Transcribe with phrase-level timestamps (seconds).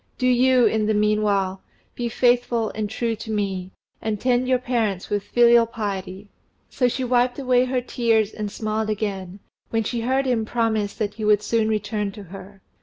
[0.17, 1.61] Do you, in the meanwhile,
[1.93, 3.69] be faithful and true to me,
[4.01, 6.27] and tend your parents with filial piety."
[6.71, 11.13] So she wiped away her tears and smiled again, when she heard him promise that
[11.13, 12.61] he would soon return to her.